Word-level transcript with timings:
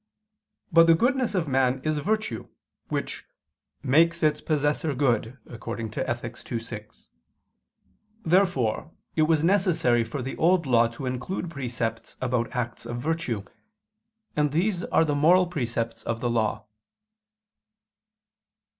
But 0.71 0.87
the 0.87 0.95
goodness 0.95 1.35
of 1.35 1.47
man 1.47 1.79
is 1.83 1.99
virtue, 1.99 2.49
which 2.89 3.23
"makes 3.83 4.23
its 4.23 4.41
possessor 4.41 4.95
good" 4.95 5.37
(Ethic. 5.47 6.51
ii, 6.51 6.59
6). 6.59 7.09
Therefore 8.25 8.91
it 9.15 9.21
was 9.21 9.43
necessary 9.43 10.03
for 10.03 10.23
the 10.23 10.35
Old 10.37 10.65
Law 10.65 10.87
to 10.87 11.05
include 11.05 11.51
precepts 11.51 12.17
about 12.19 12.49
acts 12.55 12.87
of 12.87 12.97
virtue: 12.99 13.43
and 14.35 14.51
these 14.51 14.83
are 14.85 15.05
the 15.05 15.13
moral 15.13 15.45
precepts 15.45 16.01
of 16.01 16.19
the 16.19 16.31
Law. 16.31 16.65